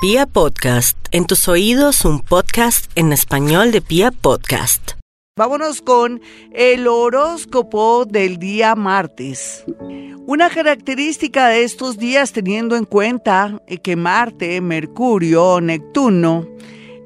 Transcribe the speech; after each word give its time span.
Pia 0.00 0.26
Podcast, 0.26 0.96
en 1.10 1.26
tus 1.26 1.48
oídos 1.48 2.04
un 2.04 2.20
podcast 2.20 2.88
en 2.94 3.12
español 3.12 3.72
de 3.72 3.80
Pia 3.80 4.12
Podcast. 4.12 4.92
Vámonos 5.36 5.82
con 5.82 6.22
el 6.52 6.86
horóscopo 6.86 8.04
del 8.04 8.38
día 8.38 8.76
martes. 8.76 9.64
Una 10.24 10.50
característica 10.50 11.48
de 11.48 11.64
estos 11.64 11.98
días 11.98 12.30
teniendo 12.30 12.76
en 12.76 12.84
cuenta 12.84 13.60
que 13.82 13.96
Marte, 13.96 14.60
Mercurio, 14.60 15.60
Neptuno, 15.60 16.46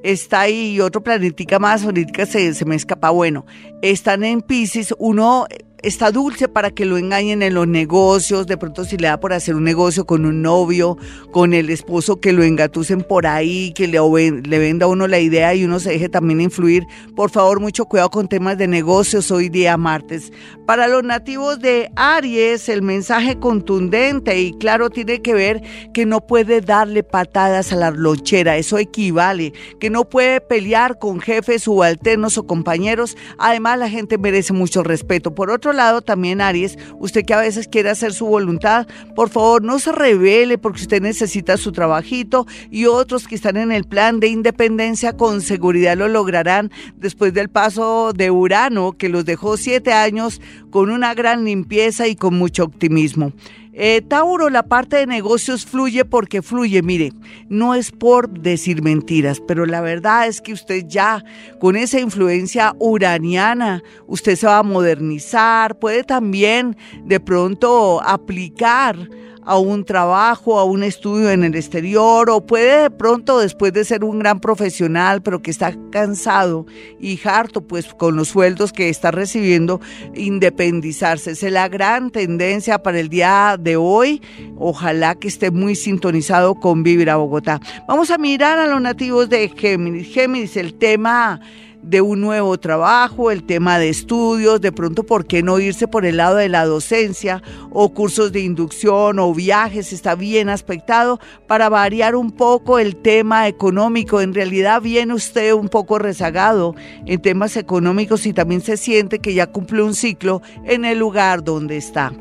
está 0.02 0.40
ahí 0.40 0.72
y 0.72 0.80
otro 0.80 1.02
planetica 1.02 1.58
más, 1.58 1.84
ahorita 1.84 2.26
se, 2.26 2.52
se 2.52 2.66
me 2.66 2.76
escapa, 2.76 3.08
bueno, 3.08 3.46
están 3.80 4.22
en 4.22 4.42
Pisces, 4.42 4.94
uno 4.98 5.46
está 5.82 6.12
dulce 6.12 6.48
para 6.48 6.70
que 6.70 6.84
lo 6.84 6.96
engañen 6.96 7.42
en 7.42 7.54
los 7.54 7.66
negocios, 7.66 8.46
de 8.46 8.56
pronto 8.56 8.84
si 8.84 8.96
le 8.96 9.08
da 9.08 9.18
por 9.18 9.32
hacer 9.32 9.54
un 9.56 9.64
negocio 9.64 10.04
con 10.04 10.24
un 10.24 10.40
novio, 10.42 10.96
con 11.32 11.54
el 11.54 11.70
esposo, 11.70 12.20
que 12.20 12.32
lo 12.32 12.44
engatusen 12.44 13.02
por 13.02 13.26
ahí, 13.26 13.72
que 13.74 13.88
le, 13.88 14.58
venda 14.58 14.86
a 14.86 14.88
uno 14.88 15.08
la 15.08 15.18
idea 15.18 15.54
y 15.54 15.64
uno 15.64 15.80
se 15.80 15.90
deje 15.90 16.08
también 16.08 16.40
influir. 16.40 16.84
Por 17.16 17.30
favor, 17.30 17.60
mucho 17.60 17.86
cuidado 17.86 18.10
con 18.10 18.28
temas 18.28 18.58
de 18.58 18.68
negocios 18.68 19.30
hoy 19.30 19.48
día 19.48 19.76
martes. 19.76 20.32
Para 20.66 20.86
los 20.86 21.02
nativos 21.02 21.58
de 21.60 21.90
Aries, 21.96 22.68
el 22.68 22.82
mensaje 22.82 23.38
contundente 23.38 24.40
y 24.40 24.52
claro 24.52 24.90
tiene 24.90 25.20
que 25.20 25.34
ver 25.34 25.62
que 25.92 26.06
no 26.06 26.20
puede 26.20 26.60
darle 26.60 27.02
patadas 27.02 27.72
a 27.72 27.76
la 27.76 27.90
lonchera, 27.90 28.56
eso 28.56 28.78
equivale, 28.78 29.52
que 29.80 29.90
no 29.90 30.08
puede 30.08 30.40
pelear 30.40 30.98
con 30.98 31.20
jefes, 31.20 31.64
subalternos 31.64 32.38
o 32.38 32.46
compañeros. 32.46 33.16
Además, 33.38 33.78
la 33.78 33.90
gente 33.90 34.18
merece 34.18 34.52
mucho 34.52 34.82
respeto. 34.84 35.34
Por 35.34 35.50
otro 35.50 35.71
lado, 35.72 36.02
también 36.02 36.40
Aries, 36.40 36.78
usted 36.98 37.24
que 37.24 37.34
a 37.34 37.40
veces 37.40 37.68
quiere 37.68 37.90
hacer 37.90 38.12
su 38.12 38.26
voluntad, 38.26 38.86
por 39.14 39.28
favor 39.28 39.62
no 39.62 39.78
se 39.78 39.92
revele 39.92 40.58
porque 40.58 40.82
usted 40.82 41.02
necesita 41.02 41.56
su 41.56 41.72
trabajito 41.72 42.46
y 42.70 42.86
otros 42.86 43.26
que 43.26 43.34
están 43.34 43.56
en 43.56 43.72
el 43.72 43.84
plan 43.84 44.20
de 44.20 44.28
independencia 44.28 45.16
con 45.16 45.40
seguridad 45.40 45.96
lo 45.96 46.08
lograrán 46.08 46.70
después 46.96 47.34
del 47.34 47.48
paso 47.48 48.12
de 48.12 48.30
Urano 48.30 48.92
que 48.92 49.08
los 49.08 49.24
dejó 49.24 49.56
siete 49.56 49.92
años 49.92 50.40
con 50.70 50.90
una 50.90 51.14
gran 51.14 51.44
limpieza 51.44 52.08
y 52.08 52.16
con 52.16 52.34
mucho 52.34 52.64
optimismo. 52.64 53.32
Eh, 53.74 54.02
Tauro, 54.02 54.50
la 54.50 54.64
parte 54.64 54.96
de 54.96 55.06
negocios 55.06 55.64
fluye 55.64 56.04
porque 56.04 56.42
fluye. 56.42 56.82
Mire, 56.82 57.12
no 57.48 57.74
es 57.74 57.90
por 57.90 58.28
decir 58.28 58.82
mentiras, 58.82 59.40
pero 59.40 59.64
la 59.64 59.80
verdad 59.80 60.26
es 60.26 60.42
que 60.42 60.52
usted 60.52 60.84
ya 60.86 61.24
con 61.58 61.76
esa 61.76 61.98
influencia 61.98 62.74
uraniana, 62.78 63.82
usted 64.06 64.36
se 64.36 64.46
va 64.46 64.58
a 64.58 64.62
modernizar, 64.62 65.78
puede 65.78 66.04
también 66.04 66.76
de 67.04 67.18
pronto 67.18 68.02
aplicar 68.02 69.08
a 69.44 69.58
un 69.58 69.84
trabajo, 69.84 70.58
a 70.58 70.64
un 70.64 70.82
estudio 70.82 71.30
en 71.30 71.44
el 71.44 71.54
exterior, 71.54 72.30
o 72.30 72.46
puede 72.46 72.82
de 72.82 72.90
pronto, 72.90 73.38
después 73.38 73.72
de 73.72 73.84
ser 73.84 74.04
un 74.04 74.18
gran 74.18 74.40
profesional, 74.40 75.22
pero 75.22 75.42
que 75.42 75.50
está 75.50 75.74
cansado 75.90 76.66
y 77.00 77.20
harto, 77.24 77.60
pues 77.60 77.92
con 77.94 78.16
los 78.16 78.28
sueldos 78.28 78.72
que 78.72 78.88
está 78.88 79.10
recibiendo, 79.10 79.80
independizarse. 80.14 81.32
es 81.32 81.42
la 81.42 81.68
gran 81.68 82.10
tendencia 82.10 82.82
para 82.82 83.00
el 83.00 83.08
día 83.08 83.56
de 83.58 83.76
hoy. 83.76 84.22
Ojalá 84.56 85.14
que 85.14 85.28
esté 85.28 85.50
muy 85.50 85.74
sintonizado 85.74 86.54
con 86.54 86.82
Vivir 86.82 87.10
a 87.10 87.16
Bogotá. 87.16 87.60
Vamos 87.88 88.10
a 88.10 88.18
mirar 88.18 88.58
a 88.58 88.66
los 88.66 88.80
nativos 88.80 89.28
de 89.28 89.48
Géminis. 89.48 90.08
Géminis, 90.08 90.56
el 90.56 90.74
tema 90.74 91.40
de 91.82 92.00
un 92.00 92.20
nuevo 92.20 92.58
trabajo, 92.58 93.30
el 93.30 93.44
tema 93.44 93.78
de 93.78 93.88
estudios, 93.88 94.60
de 94.60 94.72
pronto, 94.72 95.04
¿por 95.04 95.26
qué 95.26 95.42
no 95.42 95.58
irse 95.58 95.88
por 95.88 96.06
el 96.06 96.16
lado 96.16 96.36
de 96.36 96.48
la 96.48 96.64
docencia 96.64 97.42
o 97.70 97.92
cursos 97.92 98.32
de 98.32 98.40
inducción 98.40 99.18
o 99.18 99.34
viajes? 99.34 99.92
Está 99.92 100.14
bien 100.14 100.48
aspectado 100.48 101.18
para 101.48 101.68
variar 101.68 102.14
un 102.14 102.30
poco 102.30 102.78
el 102.78 102.96
tema 102.96 103.48
económico. 103.48 104.20
En 104.20 104.32
realidad 104.32 104.80
viene 104.80 105.12
usted 105.12 105.52
un 105.52 105.68
poco 105.68 105.98
rezagado 105.98 106.74
en 107.04 107.20
temas 107.20 107.56
económicos 107.56 108.26
y 108.26 108.32
también 108.32 108.60
se 108.60 108.76
siente 108.76 109.18
que 109.18 109.34
ya 109.34 109.48
cumple 109.48 109.82
un 109.82 109.94
ciclo 109.94 110.40
en 110.64 110.84
el 110.84 110.98
lugar 110.98 111.42
donde 111.42 111.76
está. 111.76 112.12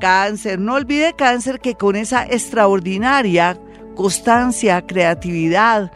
Cáncer, 0.00 0.58
no 0.58 0.74
olvide 0.74 1.14
cáncer 1.16 1.60
que 1.60 1.74
con 1.74 1.96
esa 1.96 2.24
extraordinaria 2.26 3.58
constancia, 3.96 4.82
creatividad, 4.86 5.90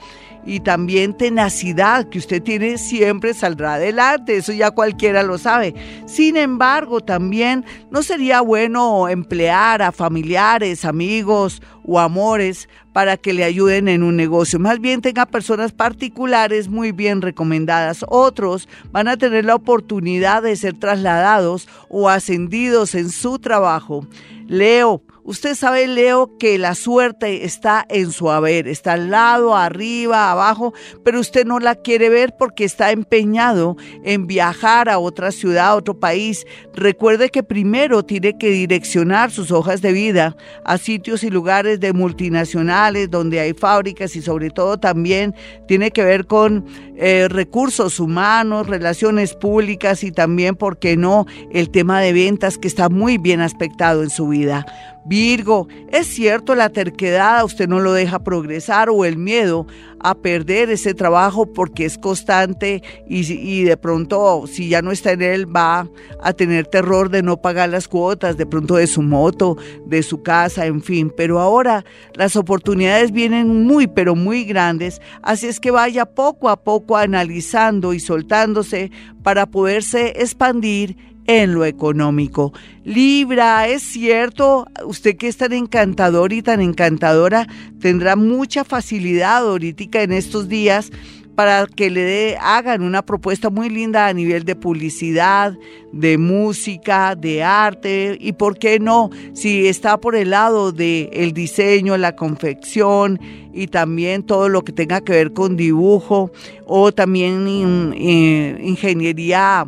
y 0.45 0.61
también 0.61 1.15
tenacidad 1.15 2.09
que 2.09 2.19
usted 2.19 2.43
tiene 2.43 2.79
siempre 2.79 3.35
saldrá 3.35 3.75
adelante, 3.75 4.37
eso 4.37 4.53
ya 4.53 4.71
cualquiera 4.71 5.23
lo 5.23 5.39
sabe. 5.39 5.75
Sin 6.07 6.37
embargo, 6.37 7.01
también 7.01 7.65
no 7.91 8.03
sería 8.03 8.41
bueno 8.41 9.09
emplear 9.09 9.83
a 9.83 9.93
familiares, 9.93 10.85
amigos 10.85 11.63
o 11.85 11.99
amores 11.99 12.69
para 12.93 13.17
que 13.17 13.33
le 13.33 13.45
ayuden 13.45 13.89
en 13.89 14.03
un 14.03 14.17
negocio. 14.17 14.59
Más 14.59 14.81
bien 14.81 15.01
tenga 15.01 15.27
personas 15.27 15.73
particulares 15.73 16.69
muy 16.69 16.93
bien 16.93 17.23
recomendadas. 17.23 18.05
Otros 18.09 18.69
van 18.91 19.09
a 19.09 19.17
tener 19.17 19.45
la 19.45 19.55
oportunidad 19.55 20.43
de 20.43 20.57
ser 20.57 20.75
trasladados 20.75 21.69
o 21.89 22.09
ascendidos 22.09 22.95
en 22.95 23.11
su 23.11 23.39
trabajo. 23.39 24.07
Leo, 24.47 25.03
Usted 25.31 25.55
sabe, 25.55 25.87
Leo, 25.87 26.37
que 26.39 26.59
la 26.59 26.75
suerte 26.75 27.45
está 27.45 27.87
en 27.89 28.11
su 28.11 28.33
haber, 28.33 28.67
está 28.67 28.95
al 28.95 29.11
lado, 29.11 29.55
arriba, 29.55 30.33
abajo, 30.33 30.75
pero 31.05 31.21
usted 31.21 31.47
no 31.47 31.61
la 31.61 31.77
quiere 31.77 32.09
ver 32.09 32.35
porque 32.37 32.65
está 32.65 32.91
empeñado 32.91 33.77
en 34.03 34.27
viajar 34.27 34.89
a 34.89 34.99
otra 34.99 35.31
ciudad, 35.31 35.69
a 35.69 35.77
otro 35.77 36.01
país. 36.01 36.45
Recuerde 36.75 37.29
que 37.29 37.45
primero 37.45 38.03
tiene 38.03 38.37
que 38.39 38.51
direccionar 38.51 39.31
sus 39.31 39.53
hojas 39.53 39.83
de 39.83 39.93
vida 39.93 40.37
a 40.65 40.79
sitios 40.79 41.23
y 41.23 41.31
lugares 41.31 41.79
de 41.79 41.93
multinacionales 41.93 43.09
donde 43.09 43.39
hay 43.39 43.53
fábricas 43.53 44.17
y 44.17 44.23
sobre 44.23 44.51
todo 44.51 44.81
también 44.81 45.37
tiene 45.69 45.93
que 45.93 46.03
ver 46.03 46.27
con 46.27 46.67
eh, 46.97 47.29
recursos 47.31 48.01
humanos, 48.01 48.67
relaciones 48.67 49.35
públicas 49.35 50.03
y 50.03 50.11
también, 50.11 50.57
¿por 50.57 50.81
qué 50.81 50.97
no?, 50.97 51.27
el 51.53 51.71
tema 51.71 52.01
de 52.01 52.13
ventas 52.13 52.59
que 52.59 52.67
está 52.67 52.89
muy 52.89 53.17
bien 53.17 53.41
aspectado 53.41 54.03
en 54.03 54.11
su 54.11 54.27
vida. 54.27 54.67
Virgo, 55.05 55.67
es 55.91 56.07
cierto, 56.09 56.55
la 56.55 56.69
terquedad 56.69 57.39
a 57.39 57.45
usted 57.45 57.69
no 57.69 57.81
lo 57.81 57.93
deja 57.93 58.23
progresar 58.23 58.91
o 58.91 59.05
el 59.05 59.17
miedo 59.17 59.67
a 60.01 60.15
perder 60.15 60.71
ese 60.71 60.95
trabajo 60.95 61.47
porque 61.47 61.85
es 61.85 61.99
constante 61.99 62.83
y, 63.07 63.63
de 63.65 63.77
pronto 63.77 64.45
si 64.47 64.69
ya 64.69 64.83
no 64.83 64.93
está 64.93 65.13
en 65.13 65.23
él 65.23 65.55
va 65.55 65.89
a 66.23 66.33
tener 66.33 66.67
terror 66.67 67.11
de 67.11 67.23
no 67.23 67.41
pagar 67.41 67.69
las 67.69 67.87
cuotas, 67.89 68.37
de 68.37 68.47
pronto 68.47 68.77
de 68.77 68.87
su 68.87 69.03
moto, 69.03 69.57
de 69.87 70.03
su 70.03 70.23
casa, 70.23 70.67
en 70.67 70.83
fin. 70.83 71.13
Pero 71.17 71.39
ahora 71.39 71.85
las 72.15 72.37
oportunidades 72.37 73.13
vienen 73.13 73.65
muy, 73.65 73.87
pero 73.87 74.15
muy 74.15 74.45
grandes, 74.45 75.01
así 75.23 75.47
es 75.47 75.61
que 75.61 75.71
vaya 75.71 76.07
poco 76.07 76.49
a 76.49 76.63
poco 76.63 76.97
analizando 76.97 77.93
y 77.93 78.01
soltándose 78.01 78.91
para 79.23 79.47
poderse 79.47 80.15
expandir 80.17 80.97
en 81.27 81.55
lo 81.55 81.65
económico. 81.65 82.53
Libra, 82.85 83.69
es 83.69 83.83
cierto, 83.83 84.67
usted 84.85 85.17
que 85.17 85.29
es 85.29 85.37
tan 85.37 85.53
encantador 85.53 86.33
y 86.33 86.43
tan 86.43 86.61
encantadora, 86.61 87.47
tendrá 87.79 88.17
mucha 88.17 88.65
facilidad 88.65 89.39
ahorita 89.39 90.03
en 90.03 90.13
estos 90.13 90.49
días 90.49 90.91
para 91.41 91.67
que 91.67 91.89
le 91.89 92.37
hagan 92.37 92.83
una 92.83 93.01
propuesta 93.01 93.49
muy 93.49 93.71
linda 93.71 94.09
a 94.09 94.13
nivel 94.13 94.45
de 94.45 94.55
publicidad, 94.55 95.55
de 95.91 96.19
música, 96.19 97.15
de 97.15 97.43
arte 97.43 98.19
y 98.21 98.35
por 98.35 98.59
qué 98.59 98.79
no, 98.79 99.09
si 99.33 99.67
está 99.67 99.99
por 99.99 100.17
el 100.17 100.29
lado 100.29 100.71
de 100.71 101.09
el 101.15 101.33
diseño, 101.33 101.97
la 101.97 102.15
confección 102.15 103.19
y 103.55 103.69
también 103.69 104.23
todo 104.23 104.51
lo 104.51 104.61
que 104.65 104.73
tenga 104.73 105.01
que 105.01 105.15
ver 105.15 105.33
con 105.33 105.57
dibujo 105.57 106.31
o 106.67 106.93
también 106.93 107.95
eh, 107.97 108.61
ingeniería 108.63 109.67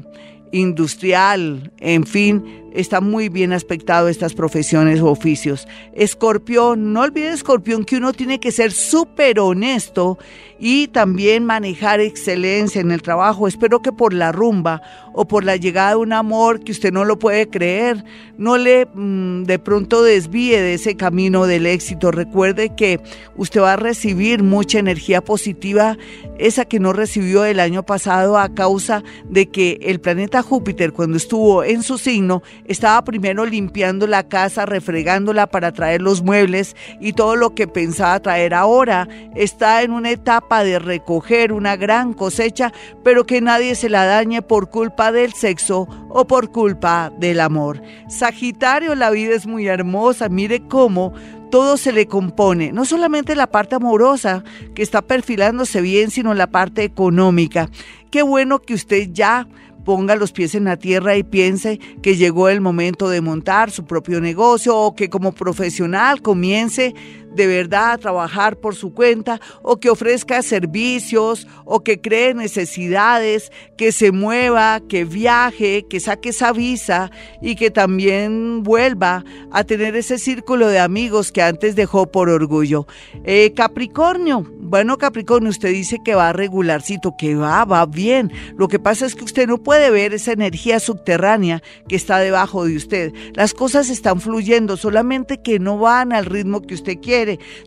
industrial, 0.52 1.72
en 1.78 2.06
fin, 2.06 2.62
está 2.74 3.00
muy 3.00 3.28
bien 3.28 3.52
aspectado 3.52 4.08
estas 4.08 4.34
profesiones 4.34 5.00
o 5.00 5.10
oficios. 5.10 5.66
Escorpión, 5.94 6.92
no 6.92 7.02
olvide 7.02 7.32
Escorpión 7.32 7.84
que 7.84 7.96
uno 7.96 8.12
tiene 8.12 8.40
que 8.40 8.52
ser 8.52 8.72
súper 8.72 9.40
honesto 9.40 10.19
y 10.58 10.88
también 10.88 11.44
manejar 11.44 12.00
excelencia 12.00 12.81
en 12.81 12.93
el 12.93 13.02
trabajo. 13.02 13.49
Espero 13.49 13.82
que 13.82 13.93
por 13.93 14.14
la 14.14 14.32
rumba 14.32 14.81
o 15.12 15.26
por 15.26 15.44
la 15.44 15.56
llegada 15.56 15.90
de 15.90 15.96
un 15.96 16.12
amor 16.12 16.60
que 16.60 16.72
usted 16.72 16.93
no 16.93 17.04
lo 17.04 17.19
puede 17.19 17.49
creer, 17.49 18.04
no 18.38 18.56
le 18.56 18.87
mm, 18.87 19.43
de 19.43 19.58
pronto 19.58 20.02
desvíe 20.02 20.60
de 20.60 20.75
ese 20.75 20.96
camino 20.96 21.46
del 21.46 21.66
éxito. 21.66 22.10
Recuerde 22.10 22.75
que 22.76 23.00
usted 23.37 23.60
va 23.60 23.75
a 23.75 23.76
recibir 23.76 24.43
mucha 24.43 24.78
energía 24.78 25.20
positiva, 25.22 25.99
esa 26.38 26.64
que 26.64 26.81
no 26.81 26.93
recibió 26.93 27.44
el 27.44 27.60
año 27.60 27.82
pasado 27.82 28.38
a 28.38 28.54
causa 28.54 29.02
de 29.28 29.49
que 29.49 29.78
el 29.82 30.00
planeta 30.00 30.41
Júpiter 30.42 30.92
cuando 30.92 31.16
estuvo 31.16 31.64
en 31.64 31.82
su 31.82 31.98
signo 31.98 32.42
estaba 32.64 33.02
primero 33.04 33.46
limpiando 33.46 34.06
la 34.06 34.28
casa, 34.28 34.66
refregándola 34.66 35.46
para 35.46 35.72
traer 35.72 36.02
los 36.02 36.22
muebles 36.22 36.76
y 37.00 37.12
todo 37.12 37.36
lo 37.36 37.54
que 37.54 37.66
pensaba 37.66 38.20
traer 38.20 38.54
ahora. 38.54 39.08
Está 39.34 39.82
en 39.82 39.92
una 39.92 40.10
etapa 40.10 40.64
de 40.64 40.78
recoger 40.78 41.52
una 41.52 41.76
gran 41.76 42.12
cosecha, 42.12 42.72
pero 43.02 43.24
que 43.24 43.40
nadie 43.40 43.74
se 43.74 43.88
la 43.88 44.04
dañe 44.04 44.42
por 44.42 44.70
culpa 44.70 45.12
del 45.12 45.32
sexo 45.32 45.88
o 46.08 46.26
por 46.26 46.50
culpa 46.50 47.12
del 47.18 47.40
amor. 47.40 47.80
Sagitario, 48.08 48.94
la 48.94 49.10
vida 49.10 49.34
es 49.34 49.46
muy 49.46 49.66
hermosa. 49.66 50.28
Mire 50.28 50.66
cómo 50.68 51.12
todo 51.52 51.76
se 51.76 51.92
le 51.92 52.06
compone, 52.06 52.72
no 52.72 52.86
solamente 52.86 53.36
la 53.36 53.46
parte 53.46 53.74
amorosa 53.74 54.42
que 54.74 54.82
está 54.82 55.02
perfilándose 55.02 55.82
bien, 55.82 56.10
sino 56.10 56.32
la 56.32 56.46
parte 56.46 56.82
económica. 56.82 57.68
Qué 58.10 58.22
bueno 58.22 58.60
que 58.60 58.72
usted 58.72 59.10
ya 59.12 59.46
ponga 59.84 60.17
los 60.17 60.32
pies 60.32 60.55
en 60.55 60.64
la 60.64 60.76
tierra 60.76 61.17
y 61.17 61.23
piense 61.23 61.79
que 62.02 62.17
llegó 62.17 62.49
el 62.49 62.61
momento 62.61 63.08
de 63.08 63.20
montar 63.20 63.70
su 63.70 63.84
propio 63.84 64.20
negocio 64.20 64.76
o 64.76 64.94
que 64.94 65.11
como 65.11 65.32
profesional 65.32 66.23
comience 66.23 66.94
de 67.34 67.46
verdad 67.46 67.93
a 67.93 67.99
trabajar 67.99 68.56
por 68.56 68.75
su 68.75 68.93
cuenta 68.93 69.40
o 69.62 69.79
que 69.79 69.90
ofrezca 69.90 70.43
servicios 70.43 71.46
o 71.64 71.81
que 71.81 72.00
cree 72.00 72.34
necesidades, 72.34 73.50
que 73.76 73.93
se 73.93 74.12
mueva, 74.12 74.81
que 74.88 75.05
viaje, 75.05 75.87
que 75.88 76.00
saque 76.00 76.31
esa 76.31 76.52
visa 76.52 77.11
y 77.40 77.56
que 77.56 77.70
también 77.70 78.62
vuelva 78.62 79.25
a 79.50 79.64
tener 79.64 79.96
ese 79.96 80.19
círculo 80.19 80.69
de 80.69 80.79
amigos 80.79 81.32
que 81.32 81.43
antes 81.43 81.76
dejó 81.76 82.06
por 82.06 82.29
orgullo. 82.29 82.87
Eh, 83.25 83.52
Capricornio, 83.55 84.46
bueno 84.58 84.99
Capricornio, 84.99 85.50
usted 85.50 85.70
dice 85.70 85.99
que 86.05 86.14
va 86.14 86.32
regularcito, 86.32 87.14
que 87.19 87.35
va, 87.35 87.64
va 87.64 87.87
bien. 87.87 88.32
Lo 88.56 88.69
que 88.69 88.78
pasa 88.78 89.06
es 89.06 89.14
que 89.14 89.25
usted 89.25 89.46
no 89.46 89.58
puede 89.58 89.90
ver 89.90 90.12
esa 90.14 90.32
energía 90.32 90.81
subterránea 90.81 91.62
que 91.88 91.96
está 91.96 92.19
debajo 92.19 92.64
de 92.64 92.76
usted. 92.76 93.12
Las 93.35 93.55
cosas 93.55 93.90
están 93.90 94.20
fluyendo, 94.20 94.76
solamente 94.76 95.40
que 95.43 95.58
no 95.58 95.78
van 95.78 96.12
al 96.12 96.26
ritmo 96.26 96.62
que 96.62 96.75
usted 96.75 96.99
quiere 97.00 97.21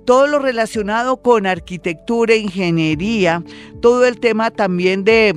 todo 0.06 0.28
lo 0.28 0.40
relacionado 0.40 1.18
con 1.18 1.46
arquitectura, 1.46 2.36
ingeniería, 2.36 3.44
todo 3.81 4.06
el 4.06 4.19
tema 4.19 4.52
también 4.52 5.04
de 5.04 5.36